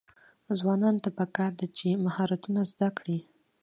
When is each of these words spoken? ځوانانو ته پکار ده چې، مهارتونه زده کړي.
ځوانانو 0.59 1.03
ته 1.05 1.09
پکار 1.19 1.51
ده 1.59 1.67
چې، 1.77 1.87
مهارتونه 2.05 2.61
زده 2.71 2.89
کړي. 2.97 3.19